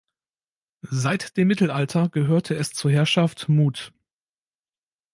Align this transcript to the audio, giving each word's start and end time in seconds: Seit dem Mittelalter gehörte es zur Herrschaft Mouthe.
Seit 0.89 1.37
dem 1.37 1.47
Mittelalter 1.49 2.09
gehörte 2.09 2.55
es 2.55 2.71
zur 2.71 2.89
Herrschaft 2.89 3.49
Mouthe. 3.49 3.93